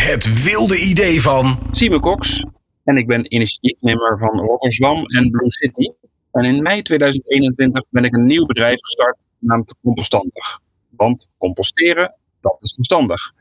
Het 0.00 0.44
wilde 0.44 0.78
idee 0.78 1.22
van. 1.22 1.58
Simon 1.72 2.00
Cox 2.00 2.44
en 2.84 2.96
ik 2.96 3.06
ben 3.06 3.34
initiatiefnemer 3.34 4.18
van 4.18 4.40
Rotterdam 4.40 5.04
en 5.04 5.30
Blue 5.30 5.50
City. 5.50 5.92
En 6.32 6.44
in 6.44 6.62
mei 6.62 6.82
2021 6.82 7.86
ben 7.90 8.04
ik 8.04 8.14
een 8.14 8.24
nieuw 8.24 8.46
bedrijf 8.46 8.80
gestart, 8.80 9.26
namelijk 9.38 9.74
Compostandig. 9.82 10.60
Want 10.90 11.28
composteren, 11.38 12.14
dat 12.40 12.62
is 12.62 12.72
verstandig. 12.72 13.32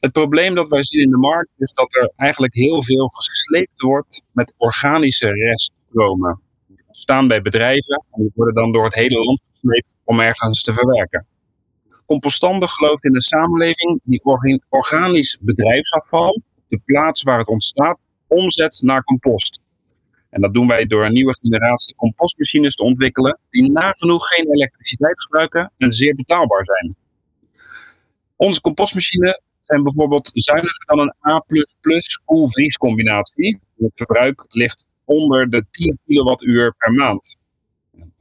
Het 0.00 0.12
probleem 0.12 0.54
dat 0.54 0.68
wij 0.68 0.84
zien 0.84 1.00
in 1.00 1.10
de 1.10 1.16
markt 1.16 1.50
is 1.58 1.72
dat 1.72 1.94
er 1.94 2.12
eigenlijk 2.16 2.54
heel 2.54 2.82
veel 2.82 3.08
gesleept 3.08 3.80
wordt 3.80 4.22
met 4.32 4.54
organische 4.56 5.28
reststromen. 5.28 6.40
Die 6.66 6.78
staan 6.90 7.28
bij 7.28 7.42
bedrijven 7.42 8.04
en 8.10 8.22
die 8.22 8.32
worden 8.34 8.54
dan 8.54 8.72
door 8.72 8.84
het 8.84 8.94
hele 8.94 9.24
land 9.24 9.40
gesleept 9.52 9.96
om 10.04 10.20
ergens 10.20 10.62
te 10.62 10.72
verwerken. 10.72 11.26
Compostandig 12.06 12.70
gelooft 12.70 13.04
in 13.04 13.14
een 13.14 13.20
samenleving 13.20 14.00
die 14.04 14.22
organisch 14.68 15.38
bedrijfsafval, 15.40 16.42
de 16.68 16.80
plaats 16.84 17.22
waar 17.22 17.38
het 17.38 17.48
ontstaat, 17.48 17.98
omzet 18.26 18.80
naar 18.82 19.04
compost. 19.04 19.60
En 20.30 20.40
dat 20.40 20.54
doen 20.54 20.68
wij 20.68 20.86
door 20.86 21.04
een 21.04 21.12
nieuwe 21.12 21.38
generatie 21.40 21.94
compostmachines 21.94 22.74
te 22.74 22.82
ontwikkelen 22.82 23.38
die 23.50 23.70
nagenoeg 23.70 24.26
geen 24.26 24.52
elektriciteit 24.52 25.20
gebruiken 25.20 25.72
en 25.78 25.92
zeer 25.92 26.14
betaalbaar 26.14 26.64
zijn. 26.64 26.96
Onze 28.36 28.60
compostmachines 28.60 29.40
zijn 29.64 29.82
bijvoorbeeld 29.82 30.30
zuiniger 30.32 30.84
dan 30.86 30.98
een 30.98 31.32
A++ 31.32 31.44
koelvries 32.24 32.76
combinatie. 32.76 33.60
Het 33.76 33.92
verbruik 33.94 34.44
ligt 34.48 34.86
onder 35.04 35.50
de 35.50 35.64
10 35.70 35.98
kilowattuur 36.06 36.74
per 36.78 36.92
maand. 36.92 37.36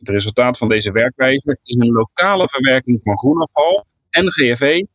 Het 0.05 0.13
resultaat 0.13 0.57
van 0.57 0.69
deze 0.69 0.91
werkwijze 0.91 1.57
is 1.63 1.75
een 1.75 1.91
lokale 1.91 2.47
verwerking 2.49 3.01
van 3.01 3.17
groenafval 3.17 3.85
en 4.09 4.31
GFE 4.31 4.87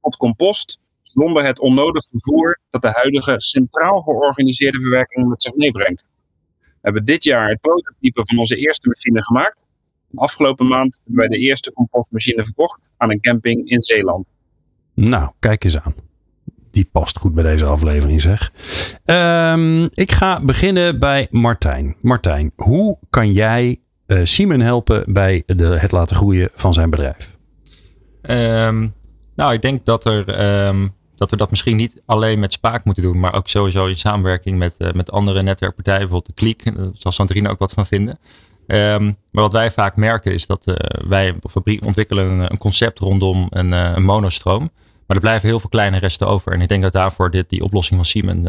tot 0.00 0.16
compost 0.16 0.78
zonder 1.02 1.44
het 1.44 1.58
onnodig 1.58 2.06
vervoer 2.06 2.60
dat 2.70 2.82
de 2.82 2.90
huidige 2.90 3.34
centraal 3.40 4.00
georganiseerde 4.00 4.80
verwerking 4.80 5.28
met 5.28 5.42
zich 5.42 5.54
meebrengt. 5.54 6.08
We 6.58 6.78
hebben 6.80 7.04
dit 7.04 7.24
jaar 7.24 7.48
het 7.48 7.60
prototype 7.60 8.22
van 8.24 8.38
onze 8.38 8.56
eerste 8.56 8.88
machine 8.88 9.22
gemaakt. 9.22 9.64
Afgelopen 10.14 10.66
maand 10.66 11.00
hebben 11.04 11.28
wij 11.28 11.38
de 11.38 11.44
eerste 11.44 11.72
compostmachine 11.72 12.44
verkocht 12.44 12.92
aan 12.96 13.10
een 13.10 13.20
camping 13.20 13.68
in 13.68 13.80
Zeeland. 13.80 14.28
Nou, 14.94 15.30
kijk 15.38 15.64
eens 15.64 15.80
aan. 15.80 15.94
Die 16.70 16.88
past 16.92 17.18
goed 17.18 17.34
bij 17.34 17.44
deze 17.44 17.64
aflevering, 17.64 18.20
zeg. 18.20 18.52
Um, 19.04 19.88
ik 19.94 20.12
ga 20.12 20.40
beginnen 20.44 20.98
bij 20.98 21.26
Martijn. 21.30 21.96
Martijn, 22.00 22.52
hoe 22.56 22.98
kan 23.10 23.32
jij 23.32 23.80
uh, 24.06 24.20
Simon 24.22 24.60
helpen 24.60 25.12
bij 25.12 25.42
de, 25.46 25.66
het 25.66 25.92
laten 25.92 26.16
groeien 26.16 26.50
van 26.54 26.74
zijn 26.74 26.90
bedrijf? 26.90 27.36
Um, 28.22 28.94
nou, 29.34 29.52
ik 29.52 29.62
denk 29.62 29.84
dat 29.84 30.04
er 30.04 30.66
um, 30.66 30.94
dat 31.16 31.30
we 31.30 31.36
dat 31.36 31.50
misschien 31.50 31.76
niet 31.76 32.02
alleen 32.06 32.38
met 32.38 32.52
Spaak 32.52 32.84
moeten 32.84 33.02
doen, 33.02 33.20
maar 33.20 33.34
ook 33.34 33.48
sowieso 33.48 33.86
in 33.86 33.94
samenwerking 33.94 34.58
met, 34.58 34.74
uh, 34.78 34.92
met 34.92 35.10
andere 35.10 35.42
netwerkpartijen, 35.42 36.00
bijvoorbeeld 36.00 36.26
de 36.26 36.42
Kliek. 36.42 36.64
Daar 36.76 36.86
zal 36.92 37.12
Sandrine 37.12 37.48
ook 37.48 37.58
wat 37.58 37.72
van 37.72 37.86
vinden. 37.86 38.18
Um, 38.66 39.16
maar 39.30 39.42
wat 39.42 39.52
wij 39.52 39.70
vaak 39.70 39.96
merken 39.96 40.32
is 40.32 40.46
dat 40.46 40.66
uh, 40.66 40.74
wij 41.08 41.34
fabriek 41.50 41.84
ontwikkelen 41.84 42.50
een, 42.50 42.58
concept 42.58 42.98
rondom 42.98 43.46
een, 43.50 43.72
een 43.72 44.04
monostroom. 44.04 44.70
Maar 45.06 45.16
er 45.16 45.22
blijven 45.22 45.48
heel 45.48 45.60
veel 45.60 45.68
kleine 45.68 45.98
resten 45.98 46.26
over. 46.26 46.52
En 46.52 46.60
ik 46.60 46.68
denk 46.68 46.82
dat 46.82 46.92
daarvoor 46.92 47.30
dit, 47.30 47.48
die 47.48 47.62
oplossing 47.62 47.98
van 47.98 48.08
Siemens 48.08 48.48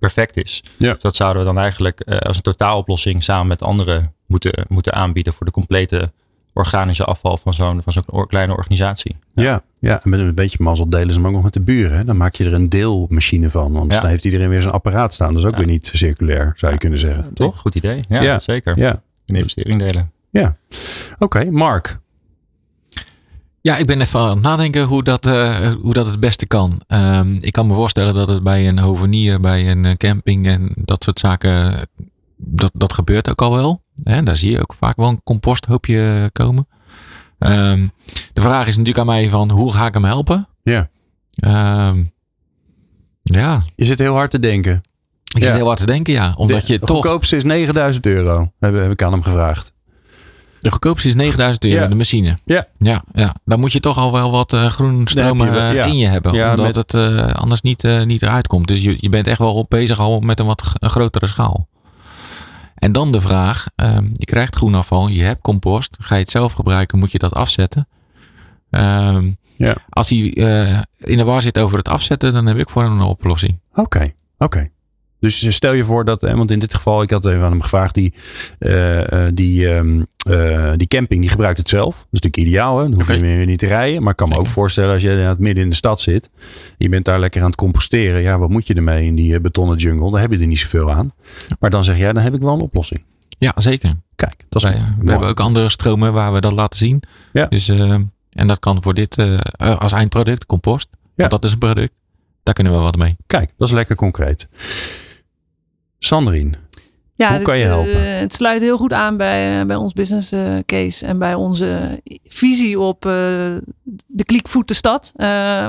perfect 0.00 0.36
is. 0.36 0.62
Ja. 0.76 0.92
Dus 0.92 1.02
dat 1.02 1.16
zouden 1.16 1.42
we 1.42 1.48
dan 1.48 1.58
eigenlijk 1.58 2.00
als 2.00 2.36
een 2.36 2.42
totaaloplossing 2.42 3.22
samen 3.22 3.46
met 3.46 3.62
anderen 3.62 4.14
moeten, 4.26 4.64
moeten 4.68 4.92
aanbieden 4.92 5.32
voor 5.32 5.46
de 5.46 5.52
complete 5.52 6.12
organische 6.52 7.04
afval 7.04 7.36
van 7.36 7.54
zo'n 7.54 7.82
van 7.82 7.92
zo'n 7.92 8.26
kleine 8.26 8.56
organisatie. 8.56 9.16
Ja. 9.34 9.42
ja. 9.44 9.62
Ja, 9.78 10.02
en 10.02 10.10
met 10.10 10.20
een 10.20 10.34
beetje 10.34 10.58
mazzel 10.60 10.88
delen 10.88 11.12
ze 11.12 11.18
hem 11.18 11.26
ook 11.26 11.34
nog 11.34 11.42
met 11.42 11.52
de 11.52 11.60
buren. 11.60 11.96
Hè? 11.96 12.04
Dan 12.04 12.16
maak 12.16 12.34
je 12.34 12.44
er 12.44 12.52
een 12.52 12.68
deelmachine 12.68 13.50
van. 13.50 13.72
Want 13.72 13.92
ja. 13.92 14.00
dan 14.00 14.10
heeft 14.10 14.24
iedereen 14.24 14.48
weer 14.48 14.60
zijn 14.60 14.74
apparaat 14.74 15.14
staan. 15.14 15.32
Dat 15.32 15.42
is 15.42 15.48
ook 15.48 15.56
weer 15.56 15.66
niet 15.66 15.90
circulair, 15.94 16.52
zou 16.56 16.72
je 16.72 16.78
kunnen 16.78 16.98
zeggen. 16.98 17.34
Toch? 17.34 17.58
Goed 17.58 17.74
idee. 17.74 18.04
Ja, 18.08 18.20
ja. 18.20 18.38
zeker. 18.38 18.78
Ja. 18.78 19.02
Een 19.26 19.36
investering 19.36 19.78
delen. 19.78 20.12
Ja. 20.30 20.56
Oké, 21.14 21.24
okay, 21.24 21.48
Mark. 21.48 21.98
Ja, 23.62 23.76
ik 23.76 23.86
ben 23.86 24.00
even 24.00 24.20
aan 24.20 24.28
het 24.30 24.42
nadenken 24.42 24.82
hoe 24.82 25.02
dat, 25.02 25.26
uh, 25.26 25.70
hoe 25.80 25.92
dat 25.92 26.06
het 26.06 26.20
beste 26.20 26.46
kan. 26.46 26.80
Um, 26.88 27.38
ik 27.40 27.52
kan 27.52 27.66
me 27.66 27.74
voorstellen 27.74 28.14
dat 28.14 28.28
het 28.28 28.42
bij 28.42 28.68
een 28.68 28.78
hovenier, 28.78 29.40
bij 29.40 29.70
een 29.70 29.96
camping 29.96 30.46
en 30.46 30.72
dat 30.74 31.04
soort 31.04 31.18
zaken, 31.18 31.88
dat, 32.36 32.70
dat 32.74 32.92
gebeurt 32.92 33.30
ook 33.30 33.42
al 33.42 33.54
wel. 33.54 33.82
Hè? 34.02 34.22
Daar 34.22 34.36
zie 34.36 34.50
je 34.50 34.60
ook 34.60 34.74
vaak 34.74 34.96
wel 34.96 35.08
een 35.08 35.22
composthoopje 35.22 36.30
komen. 36.32 36.68
Um, 37.38 37.90
de 38.32 38.40
vraag 38.40 38.66
is 38.66 38.76
natuurlijk 38.76 38.98
aan 38.98 39.14
mij 39.14 39.28
van 39.28 39.50
hoe 39.50 39.72
ga 39.72 39.86
ik 39.86 39.94
hem 39.94 40.04
helpen? 40.04 40.48
Ja. 40.62 40.88
Um, 41.88 42.10
ja. 43.22 43.62
Je 43.76 43.84
zit 43.84 43.98
heel 43.98 44.14
hard 44.14 44.30
te 44.30 44.38
denken. 44.38 44.82
Ik 45.34 45.40
ja. 45.40 45.46
zit 45.46 45.54
heel 45.54 45.66
hard 45.66 45.78
te 45.78 45.86
denken, 45.86 46.12
ja. 46.12 46.34
Omdat 46.36 46.66
de 46.66 46.72
je 46.72 46.78
toch... 46.78 46.90
goedkoopste 46.90 47.36
is 47.36 47.44
9000 47.44 48.06
euro, 48.06 48.52
heb, 48.58 48.74
heb 48.74 48.90
ik 48.90 49.02
aan 49.02 49.12
hem 49.12 49.22
gevraagd. 49.22 49.72
De 50.60 50.70
goedkoopste 50.70 51.08
is 51.08 51.14
9000 51.14 51.64
euro, 51.64 51.80
Ja. 51.80 51.86
de 51.86 51.94
machine. 51.94 52.38
Ja. 52.44 52.66
Ja, 52.76 53.02
ja. 53.12 53.34
Dan 53.44 53.60
moet 53.60 53.72
je 53.72 53.80
toch 53.80 53.96
al 53.98 54.12
wel 54.12 54.30
wat 54.30 54.52
uh, 54.52 54.70
je 55.48 55.52
wel- 55.52 55.62
uh, 55.68 55.74
ja. 55.74 55.84
in 55.84 55.96
je 55.96 56.06
hebben. 56.06 56.32
Ja, 56.32 56.50
omdat 56.50 56.66
met- 56.66 56.74
het 56.74 56.94
uh, 56.94 57.34
anders 57.34 57.60
niet, 57.60 57.84
uh, 57.84 58.02
niet 58.02 58.22
eruit 58.22 58.46
komt. 58.46 58.68
Dus 58.68 58.82
je, 58.82 58.96
je 59.00 59.08
bent 59.08 59.26
echt 59.26 59.38
wel 59.38 59.66
bezig 59.68 59.98
al 59.98 60.20
met 60.20 60.40
een 60.40 60.46
wat 60.46 60.72
een 60.78 60.90
grotere 60.90 61.26
schaal. 61.26 61.68
En 62.74 62.92
dan 62.92 63.12
de 63.12 63.20
vraag, 63.20 63.66
ehm, 63.76 64.04
je 64.12 64.24
krijgt 64.24 64.56
groenafval, 64.56 65.08
je 65.08 65.22
hebt 65.22 65.40
compost. 65.42 65.96
Ga 66.00 66.14
je 66.14 66.20
het 66.20 66.30
zelf 66.30 66.52
gebruiken, 66.52 66.98
moet 66.98 67.12
je 67.12 67.18
dat 67.18 67.34
afzetten. 67.34 67.88
Ehm, 68.70 69.30
Ja. 69.56 69.76
Als 69.88 70.08
hij 70.08 70.32
eh, 70.34 70.78
in 70.98 71.16
de 71.16 71.24
war 71.24 71.42
zit 71.42 71.58
over 71.58 71.78
het 71.78 71.88
afzetten, 71.88 72.32
dan 72.32 72.46
heb 72.46 72.58
ik 72.58 72.70
voor 72.70 72.82
hem 72.82 72.92
een 73.00 73.06
oplossing. 73.06 73.60
Oké, 73.74 74.12
oké. 74.38 74.70
Dus 75.20 75.54
stel 75.54 75.72
je 75.72 75.84
voor 75.84 76.04
dat, 76.04 76.20
hè, 76.20 76.36
want 76.36 76.50
in 76.50 76.58
dit 76.58 76.74
geval, 76.74 77.02
ik 77.02 77.10
had 77.10 77.26
even 77.26 77.42
aan 77.42 77.50
hem 77.50 77.62
gevraagd, 77.62 77.94
die, 77.94 78.14
eh, 78.58 79.26
eh, 79.26 79.32
die, 79.34 79.68
ehm, 79.68 80.02
eh, 80.28 80.72
die 80.76 80.86
camping, 80.86 81.20
die 81.20 81.30
gebruikt 81.30 81.58
het 81.58 81.68
zelf. 81.68 81.94
Dat 81.94 82.06
is 82.10 82.20
natuurlijk 82.20 82.48
ideaal, 82.48 82.78
hè? 82.78 82.88
dan 82.88 82.94
hoef 82.94 83.14
je 83.14 83.20
meer 83.20 83.46
niet 83.46 83.58
te 83.58 83.66
rijden. 83.66 84.02
Maar 84.02 84.10
ik 84.10 84.16
kan 84.16 84.28
me 84.28 84.38
ook 84.38 84.48
voorstellen 84.48 84.92
als 84.92 85.02
je 85.02 85.10
in 85.10 85.16
het 85.16 85.38
midden 85.38 85.64
in 85.64 85.70
de 85.70 85.76
stad 85.76 86.00
zit, 86.00 86.30
je 86.78 86.88
bent 86.88 87.04
daar 87.04 87.20
lekker 87.20 87.40
aan 87.40 87.46
het 87.46 87.56
composteren. 87.56 88.20
Ja, 88.22 88.38
wat 88.38 88.50
moet 88.50 88.66
je 88.66 88.74
ermee 88.74 89.04
in 89.04 89.14
die 89.14 89.34
eh, 89.34 89.40
betonnen 89.40 89.76
jungle? 89.76 90.10
Daar 90.10 90.20
heb 90.20 90.32
je 90.32 90.38
er 90.38 90.46
niet 90.46 90.58
zoveel 90.58 90.92
aan. 90.92 91.12
Maar 91.60 91.70
dan 91.70 91.84
zeg 91.84 91.98
jij, 91.98 92.12
dan 92.12 92.22
heb 92.22 92.34
ik 92.34 92.40
wel 92.40 92.54
een 92.54 92.60
oplossing. 92.60 93.04
Ja, 93.38 93.52
zeker. 93.56 93.94
Kijk, 94.16 94.44
dat 94.48 94.64
is 94.64 94.70
Wij, 94.70 94.82
we 94.98 95.10
hebben 95.10 95.28
ook 95.28 95.40
andere 95.40 95.68
stromen 95.68 96.12
waar 96.12 96.32
we 96.32 96.40
dat 96.40 96.52
laten 96.52 96.78
zien. 96.78 97.02
Ja. 97.32 97.46
Dus, 97.46 97.68
eh, 97.68 97.94
en 98.30 98.46
dat 98.46 98.58
kan 98.58 98.82
voor 98.82 98.94
dit 98.94 99.16
eh, 99.16 99.34
eh, 99.34 99.78
als 99.78 99.92
eindproduct, 99.92 100.46
compost. 100.46 100.88
Want 101.14 101.30
dat 101.30 101.44
is 101.44 101.52
een 101.52 101.58
product. 101.58 101.92
Daar 102.42 102.54
kunnen 102.54 102.72
we 102.72 102.78
wat 102.78 102.96
mee. 102.96 103.16
Kijk, 103.26 103.52
dat 103.56 103.68
is 103.68 103.74
lekker 103.74 103.96
concreet. 103.96 104.48
Sandrine, 106.04 106.50
Ja, 107.14 107.34
Hoe 107.34 107.42
kan 107.42 107.58
je 107.58 107.64
eh, 107.64 107.70
helpen? 107.70 108.18
het 108.18 108.34
sluit 108.34 108.60
heel 108.60 108.76
goed 108.76 108.92
aan 108.92 109.16
bij, 109.16 109.60
eh, 109.60 109.66
bij 109.66 109.76
ons 109.76 109.92
business 109.92 110.32
eh, 110.32 110.58
case 110.66 111.06
en 111.06 111.18
bij 111.18 111.34
onze 111.34 112.00
visie 112.26 112.80
op 112.80 113.06
eh, 113.06 113.12
de 114.06 114.24
kliekvoet 114.24 114.74
stad. 114.74 115.12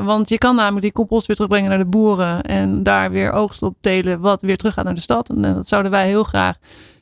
Want 0.06 0.30
je 0.30 0.38
kan 0.38 0.56
namelijk 0.56 0.82
die 0.82 0.92
compost 0.92 1.28
weer 1.28 1.36
terugbrengen 1.36 1.70
naar 1.70 1.78
de 1.78 1.86
boeren 1.86 2.42
en 2.42 2.84
daar 2.84 3.12
weer 3.12 3.32
oogst 3.32 3.62
op 3.64 3.76
telen 3.82 4.20
wat 4.20 4.42
weer 4.42 4.58
terug 4.58 4.74
gaat 4.74 4.86
naar 4.86 4.96
de 4.96 5.02
stad. 5.02 5.30
En 5.30 5.42
dat 5.42 5.68
zouden 5.68 5.92
wij 5.92 6.08
heel 6.08 6.24
graag 6.24 6.58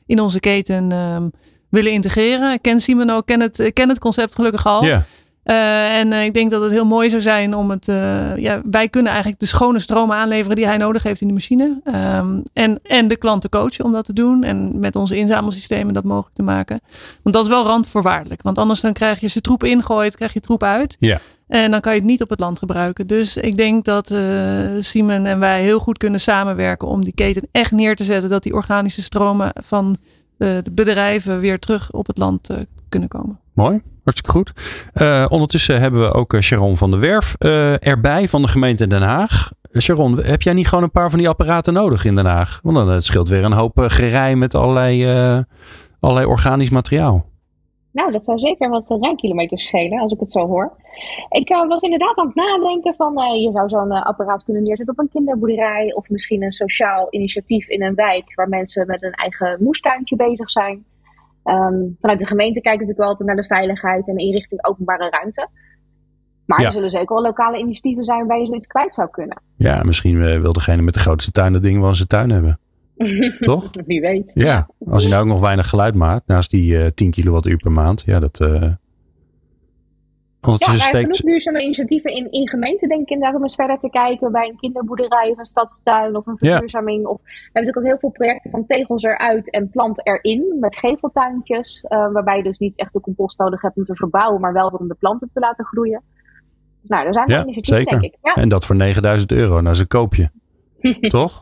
in 0.06 0.20
onze 0.20 0.40
keten 0.40 0.92
ehm, 0.92 1.28
willen 1.68 1.92
integreren. 1.92 2.52
Ik 2.52 2.62
ken 2.62 2.80
Simon 2.80 3.10
ook, 3.10 3.26
ken 3.26 3.40
het, 3.40 3.70
ken 3.72 3.88
het 3.88 3.98
concept 3.98 4.34
gelukkig 4.34 4.66
al. 4.66 4.84
ja, 4.84 5.04
Eh, 5.50 5.98
en 5.98 6.12
eh, 6.12 6.24
ik 6.24 6.34
denk 6.34 6.50
dat 6.50 6.62
het 6.62 6.70
heel 6.70 6.84
mooi 6.84 7.10
zou 7.10 7.22
zijn 7.22 7.54
om 7.54 7.70
het. 7.70 7.88
eh, 7.88 8.36
ja, 8.36 8.60
wij 8.70 8.88
kunnen 8.88 9.10
eigenlijk 9.10 9.40
de 9.40 9.46
schone 9.46 9.78
stromen 9.78 10.16
aanleveren 10.16 10.56
die 10.56 10.66
hij 10.66 10.76
nodig 10.76 11.02
heeft 11.02 11.20
in 11.20 11.26
de 11.26 11.32
machine. 11.32 11.80
Ehm, 11.84 12.40
en, 12.52 12.80
en 12.82 13.08
de 13.08 13.16
klanten 13.16 13.50
coachen 13.50 13.84
om 13.84 13.92
dat 13.92 14.04
te 14.04 14.12
doen. 14.12 14.42
En 14.42 14.78
met 14.78 14.96
onze 14.96 15.16
inzamelsystemen 15.16 15.94
dat 15.94 16.04
mogelijk 16.04 16.34
te 16.34 16.42
maken. 16.42 16.80
Want 17.22 17.34
dat 17.34 17.44
is 17.44 17.50
wel 17.50 17.64
randvoorwaardelijk. 17.64 18.42
Want 18.42 18.58
anders 18.58 18.80
dan 18.80 18.92
krijg 18.92 19.20
je 19.20 19.26
ze 19.26 19.40
troep 19.40 19.64
ingooit, 19.64 20.16
krijg 20.16 20.32
je 20.32 20.40
troep 20.40 20.62
uit. 20.62 20.96
Ja. 20.98 21.18
En 21.48 21.70
dan 21.70 21.80
kan 21.80 21.92
je 21.92 21.98
het 21.98 22.08
niet 22.08 22.22
op 22.22 22.30
het 22.30 22.40
land 22.40 22.58
gebruiken. 22.58 23.06
Dus 23.06 23.36
ik 23.36 23.56
denk 23.56 23.84
dat 23.84 24.14
Simon 24.80 25.26
en 25.26 25.38
wij 25.38 25.62
heel 25.62 25.78
goed 25.78 25.98
kunnen 25.98 26.20
samenwerken 26.20 26.88
om 26.88 27.04
die 27.04 27.14
keten 27.14 27.48
echt 27.52 27.70
neer 27.70 27.96
te 27.96 28.04
zetten. 28.04 28.30
Dat 28.30 28.42
die 28.42 28.54
organische 28.54 29.02
stromen 29.02 29.50
van 29.54 29.96
de 30.36 30.62
bedrijven 30.72 31.40
weer 31.40 31.58
terug 31.58 31.92
op 31.92 32.06
het 32.06 32.18
land 32.18 32.48
kunnen 32.88 33.08
komen. 33.08 33.38
Mooi. 33.60 33.80
Hartstikke 34.04 34.30
goed. 34.30 34.52
Eh, 34.92 35.26
ondertussen 35.28 35.80
hebben 35.80 36.00
we 36.00 36.12
ook 36.12 36.34
eh, 36.34 36.40
Sharon 36.40 36.76
van 36.76 36.90
der 36.90 37.00
Werf 37.00 37.34
eh, 37.38 37.86
erbij 37.86 38.28
van 38.28 38.42
de 38.42 38.48
gemeente 38.48 38.86
Den 38.86 39.02
Haag. 39.02 39.52
Sharon, 39.78 40.22
heb 40.22 40.42
jij 40.42 40.52
niet 40.52 40.68
gewoon 40.68 40.84
een 40.84 40.90
paar 40.90 41.10
van 41.10 41.18
die 41.18 41.28
apparaten 41.28 41.72
nodig 41.72 42.04
in 42.04 42.14
Den 42.14 42.26
Haag? 42.26 42.60
Want 42.62 42.76
dan 42.76 42.88
het 42.88 43.04
scheelt 43.04 43.28
weer 43.28 43.44
een 43.44 43.52
hoop 43.52 43.78
gerij 43.78 44.36
met 44.36 44.54
allerlei, 44.54 45.06
allerlei 46.00 46.26
organisch 46.26 46.70
materiaal. 46.70 47.24
Nou, 47.92 48.12
dat 48.12 48.24
zou 48.24 48.38
zeker 48.38 48.68
wat 48.68 48.84
rijkilometers 49.00 49.64
schelen, 49.64 50.00
als 50.00 50.12
ik 50.12 50.20
het 50.20 50.30
zo 50.30 50.46
hoor. 50.46 50.72
Ik 51.28 51.48
was 51.68 51.82
inderdaad 51.82 52.16
aan 52.16 52.26
het 52.26 52.34
nadenken 52.34 52.94
van, 52.96 53.12
je 53.40 53.50
zou 53.52 53.68
zo'n 53.68 53.92
apparaat 53.92 54.44
kunnen 54.44 54.62
neerzetten 54.62 54.94
op 54.94 55.00
een 55.00 55.10
kinderboerderij 55.12 55.92
of 55.94 56.08
misschien 56.08 56.42
een 56.42 56.52
sociaal 56.52 57.06
initiatief 57.10 57.68
in 57.68 57.82
een 57.82 57.94
wijk 57.94 58.34
waar 58.34 58.48
mensen 58.48 58.86
met 58.86 59.02
een 59.02 59.12
eigen 59.12 59.56
moestuintje 59.60 60.16
bezig 60.16 60.50
zijn. 60.50 60.84
Ehm, 61.44 61.74
vanuit 62.00 62.18
de 62.18 62.26
gemeente 62.26 62.60
kijken 62.60 62.86
we 62.86 62.86
natuurlijk 62.86 62.98
wel 62.98 63.08
altijd 63.08 63.28
naar 63.28 63.36
de 63.36 63.44
veiligheid 63.44 64.08
en 64.08 64.16
inrichting 64.16 64.66
openbare 64.66 65.08
ruimte. 65.10 65.48
Maar 66.46 66.60
Ja. 66.60 66.66
er 66.66 66.72
zullen 66.72 66.90
zeker 66.90 67.14
wel 67.14 67.22
lokale 67.22 67.58
initiatieven 67.58 68.04
zijn 68.04 68.18
waarbij 68.18 68.40
je 68.40 68.46
zoiets 68.46 68.66
kwijt 68.66 68.94
zou 68.94 69.10
kunnen. 69.10 69.42
Ja, 69.56 69.82
misschien 69.82 70.22
eh, 70.24 70.40
wil 70.40 70.52
degene 70.52 70.82
met 70.82 70.94
de 70.94 71.00
grootste 71.00 71.30
tuin 71.30 71.52
dat 71.52 71.62
ding 71.62 71.80
wel 71.80 71.88
in 71.88 71.94
zijn 71.94 72.08
tuin 72.08 72.30
hebben. 72.30 72.58
Toch? 73.40 73.70
Wie 73.86 74.00
weet. 74.00 74.30
Ja, 74.34 74.68
als 74.86 75.02
hij 75.02 75.10
nou 75.10 75.22
ook 75.24 75.28
nog 75.28 75.40
weinig 75.40 75.68
geluid 75.68 75.94
maakt, 75.94 76.26
naast 76.26 76.50
die 76.50 76.82
eh 76.82 76.86
10 76.94 77.10
kilowattuur 77.10 77.56
per 77.56 77.72
maand. 77.72 78.02
Ja, 78.06 78.18
dat... 78.18 78.40
eh 80.40 80.54
Ja, 80.58 80.66
er 80.72 80.78
zijn 80.78 80.78
steekt... 80.78 81.16
genoeg 81.16 81.30
duurzame 81.32 81.62
initiatieven 81.62 82.14
in, 82.14 82.30
in 82.30 82.48
gemeenten, 82.48 82.88
denk 82.88 83.00
ik 83.00 83.08
inderdaad, 83.10 83.36
om 83.36 83.42
eens 83.42 83.54
verder 83.54 83.78
te 83.80 83.90
kijken 83.90 84.32
bij 84.32 84.48
een 84.48 84.56
kinderboerderij 84.56 85.28
of 85.30 85.38
een 85.38 85.44
stadstuin 85.44 86.16
of 86.16 86.26
een 86.26 86.34
Ja. 86.38 86.50
verduurzaming. 86.50 87.06
Of, 87.06 87.20
we 87.24 87.30
hebben 87.32 87.48
natuurlijk 87.52 87.76
ook 87.76 87.84
heel 87.84 87.98
veel 87.98 88.10
projecten 88.10 88.50
van 88.50 88.64
tegels 88.66 89.02
eruit 89.02 89.50
en 89.50 89.70
plant 89.70 90.06
erin, 90.06 90.56
met 90.60 90.78
geveltuintjes, 90.78 91.80
eh, 91.88 92.12
waarbij 92.12 92.36
je 92.36 92.42
dus 92.42 92.58
niet 92.58 92.76
echt 92.76 92.92
de 92.92 93.00
compost 93.00 93.38
nodig 93.38 93.60
hebt 93.62 93.76
om 93.76 93.84
te 93.84 93.94
verbouwen, 93.96 94.40
maar 94.40 94.52
wel 94.52 94.68
om 94.68 94.88
de 94.88 94.94
planten 94.98 95.30
te 95.34 95.40
laten 95.40 95.64
groeien. 95.64 96.02
Nou, 96.82 97.06
er 97.06 97.12
zijn 97.12 97.28
Ja, 97.28 97.42
initiatieven, 97.42 97.76
zeker. 97.76 98.00
denk 98.00 98.12
ik. 98.12 98.18
Ja. 98.22 98.34
En 98.42 98.48
dat 98.48 98.66
voor 98.66 98.76
9000 98.76 99.32
euro. 99.32 99.60
Nou, 99.60 99.74
ze 99.74 99.86
koop 99.86 100.14
je. 100.14 100.28
Toch? 101.08 101.40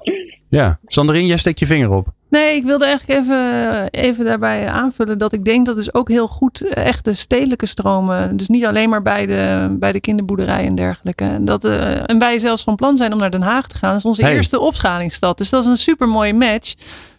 Ja. 0.49 0.79
Sandrine, 0.85 1.27
jij 1.27 1.37
steekt 1.37 1.59
je 1.59 1.67
vinger 1.67 1.91
op. 1.91 2.07
Nee, 2.31 2.57
ik 2.57 2.65
wilde 2.65 2.85
eigenlijk 2.85 3.21
even, 3.21 3.89
even 3.91 4.25
daarbij 4.25 4.69
aanvullen 4.69 5.19
dat 5.19 5.33
ik 5.33 5.45
denk 5.45 5.67
dat 5.67 5.75
dus 5.75 5.95
ook 5.95 6.09
heel 6.09 6.27
goed 6.27 6.61
eh, 6.69 6.87
echte 6.87 7.13
stedelijke 7.13 7.67
stromen, 7.67 8.37
dus 8.37 8.49
niet 8.49 8.65
alleen 8.67 8.89
maar 8.89 9.03
bij 9.03 9.27
de, 9.27 9.77
bij 9.79 9.93
de 9.93 10.01
kinderboerderij 10.01 10.67
en 10.67 10.75
dergelijke. 10.75 11.39
Dat, 11.41 11.65
eh, 11.65 12.11
en 12.11 12.19
wij 12.19 12.39
zelfs 12.39 12.63
van 12.63 12.75
plan 12.77 12.97
zijn 12.97 13.13
om 13.13 13.19
naar 13.19 13.31
Den 13.31 13.43
Haag 13.43 13.67
te 13.67 13.77
gaan. 13.77 13.91
Dat 13.91 13.99
is 13.99 14.05
onze 14.05 14.23
Hey. 14.23 14.35
eerste 14.35 14.61
opschalingsstad. 14.61 15.39
Dus 15.39 15.51
dat 15.51 15.65
is 15.65 15.71
een 15.71 15.79
super 15.79 16.09
mooie 16.09 16.35
match. 16.35 16.75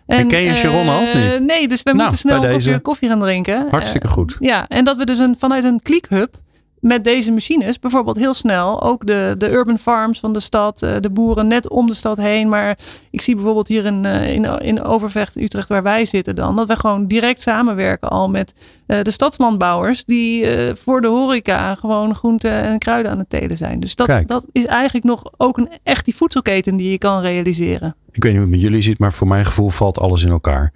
En, 0.06 0.18
Herken 0.18 0.42
je 0.42 0.56
Sharon 0.56 0.90
al 0.90 1.02
of 1.02 1.14
eh, 1.14 1.30
niet? 1.32 1.40
Nee, 1.40 1.68
dus 1.68 1.84
we 1.84 1.90
Nou, 1.90 2.02
moeten 2.02 2.18
snel 2.18 2.44
een 2.44 2.82
koffie 2.82 3.10
gaan 3.10 3.20
drinken. 3.20 3.68
Hartstikke 3.72 4.08
goed. 4.08 4.36
Ja, 4.40 4.68
en 4.68 4.84
dat 4.84 4.98
we 4.98 5.06
dus 5.06 5.20
een, 5.20 5.36
vanuit 5.38 5.64
een 5.64 5.80
klickhub 5.82 6.36
met 6.82 7.04
deze 7.04 7.32
machines 7.32 7.80
bijvoorbeeld 7.80 8.18
heel 8.18 8.34
snel 8.34 8.82
ook 8.82 9.06
de, 9.06 9.36
de 9.38 9.50
urban 9.50 9.78
farms 9.78 10.20
van 10.20 10.34
de 10.34 10.40
stad, 10.40 10.82
eh, 10.82 10.96
de 11.00 11.10
boeren 11.10 11.48
net 11.48 11.70
om 11.70 11.88
de 11.88 11.94
stad 11.94 12.18
heen. 12.18 12.50
Maar 12.50 12.78
ik 13.12 13.22
zie 13.22 13.36
bijvoorbeeld 13.36 13.68
hier 13.68 13.86
in, 13.86 14.06
eh, 14.06 14.34
in, 14.34 14.46
in 14.46 14.84
Overvecht, 14.84 15.36
Utrecht, 15.36 15.68
waar 15.68 15.84
wij 15.84 16.06
zitten 16.06 16.36
dan, 16.36 16.56
dat 16.56 16.68
we 16.68 16.76
gewoon 16.76 17.06
direct 17.06 17.42
samenwerken 17.42 18.10
al 18.10 18.30
met 18.30 18.54
eh, 18.90 19.02
de 19.02 19.12
stadslandbouwers 19.12 20.06
die 20.06 20.46
eh, 20.46 20.76
voor 20.76 21.02
de 21.02 21.08
horeca 21.08 21.76
gewoon 21.76 22.16
groenten 22.16 22.52
en 22.52 22.80
kruiden 22.80 23.12
aan 23.12 23.18
het 23.18 23.30
telen 23.30 23.58
zijn. 23.58 23.80
Dus 23.80 23.96
dat, 23.96 24.08
Kijk. 24.08 24.28
dat 24.28 24.46
is 24.52 24.66
eigenlijk 24.66 25.06
nog 25.06 25.32
ook 25.38 25.58
een 25.58 25.70
echt 25.84 26.06
die 26.06 26.16
voedselketen 26.16 26.76
die 26.76 26.92
je 26.92 26.98
kan 26.98 27.22
realiseren. 27.22 27.96
Ik 28.12 28.24
weet 28.24 28.32
niet 28.34 28.42
hoe 28.42 28.42
het 28.42 28.50
met 28.50 28.62
jullie 28.62 28.82
zit, 28.82 29.00
maar 29.00 29.14
voor 29.14 29.28
mijn 29.28 29.46
gevoel 29.46 29.70
valt 29.70 30.00
alles 30.00 30.24
in 30.24 30.30
elkaar. 30.30 30.74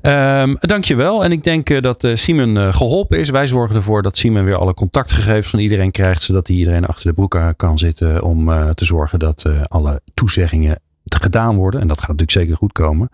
Ehm 0.00 0.54
dankjewel. 0.60 1.24
En 1.24 1.32
ik 1.32 1.44
denk 1.44 1.70
eh, 1.70 1.80
dat 1.80 2.06
Simon 2.14 2.58
eh, 2.58 2.74
geholpen 2.74 3.18
is. 3.18 3.30
Wij 3.30 3.46
zorgen 3.46 3.76
ervoor 3.76 4.02
dat 4.02 4.16
Simon 4.16 4.44
weer 4.44 4.56
alle 4.56 4.74
contactgegevens 4.74 5.48
van 5.50 5.58
iedereen 5.58 5.90
krijgt. 5.90 6.22
Zodat 6.22 6.46
hij 6.46 6.56
iedereen 6.56 6.86
achter 6.86 7.06
de 7.06 7.12
broek 7.12 7.54
kan 7.56 7.78
zitten. 7.78 8.22
Om 8.22 8.50
te 8.74 8.84
zorgen 8.84 9.18
dat 9.18 9.44
alle 9.68 10.00
toezeggingen 10.14 10.78
gedaan 11.04 11.56
worden. 11.56 11.80
En 11.80 11.88
dat 11.88 11.98
gaat 11.98 12.08
natuurlijk 12.08 12.38
zeker 12.38 12.56
goed 12.56 12.72
komen. 12.72 13.10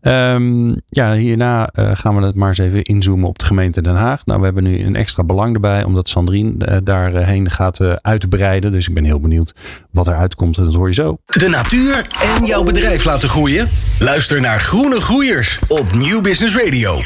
Ehm, 0.00 0.74
ja, 0.86 1.12
hierna 1.12 1.66
eh, 1.66 1.90
gaan 1.92 2.16
we 2.16 2.22
het 2.22 2.34
maar 2.34 2.48
eens 2.48 2.58
even 2.58 2.82
inzoomen 2.82 3.28
op 3.28 3.38
de 3.38 3.44
gemeente 3.44 3.82
Den 3.82 3.94
Haag. 3.94 4.26
Nou, 4.26 4.38
we 4.38 4.44
hebben 4.44 4.62
nu 4.62 4.84
een 4.84 4.96
extra 4.96 5.24
belang 5.24 5.54
erbij. 5.54 5.84
Omdat 5.84 6.08
Sandrine 6.08 6.64
eh, 6.64 6.76
daarheen 6.82 7.50
gaat 7.50 7.80
eh, 7.80 7.92
uitbreiden. 7.92 8.72
Dus 8.72 8.88
ik 8.88 8.94
ben 8.94 9.04
heel 9.04 9.20
benieuwd 9.20 9.54
wat 9.90 10.06
eruit 10.06 10.34
komt. 10.34 10.58
En 10.58 10.64
dat 10.64 10.74
hoor 10.74 10.88
je 10.88 10.94
zo. 10.94 11.18
De 11.26 11.48
natuur 11.48 12.06
en 12.36 12.44
jouw 12.44 12.62
bedrijf 12.62 13.04
laten 13.04 13.28
groeien? 13.28 13.68
Luister 13.98 14.40
naar 14.40 14.60
Groene 14.60 15.00
Groeiers 15.00 15.58
op 15.68 15.94
Nieuw 15.94 16.20
Business 16.20 16.56
Radio. 16.56 17.00